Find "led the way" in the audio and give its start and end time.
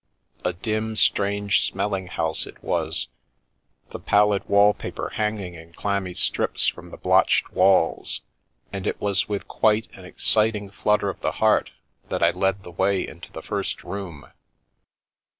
12.31-13.07